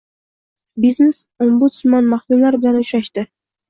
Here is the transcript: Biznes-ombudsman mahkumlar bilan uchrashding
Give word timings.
Biznes-ombudsman 0.85 2.13
mahkumlar 2.17 2.63
bilan 2.67 2.85
uchrashding 2.85 3.35